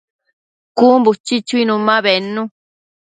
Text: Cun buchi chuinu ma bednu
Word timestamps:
Cun 0.77 0.97
buchi 1.05 1.35
chuinu 1.47 1.75
ma 1.85 1.95
bednu 2.05 2.41